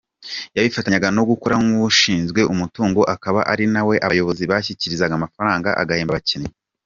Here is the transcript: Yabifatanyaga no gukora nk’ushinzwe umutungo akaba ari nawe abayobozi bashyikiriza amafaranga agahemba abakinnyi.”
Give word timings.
Yabifatanyaga 0.55 1.07
no 1.17 1.23
gukora 1.29 1.55
nk’ushinzwe 1.65 2.41
umutungo 2.53 3.01
akaba 3.13 3.39
ari 3.51 3.65
nawe 3.73 3.95
abayobozi 4.05 4.43
bashyikiriza 4.51 5.03
amafaranga 5.17 5.69
agahemba 5.81 6.13
abakinnyi.” 6.15 6.49